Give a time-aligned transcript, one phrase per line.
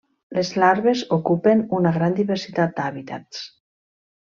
[0.37, 3.49] Les larves ocupen una gran diversitat d'hàbitats.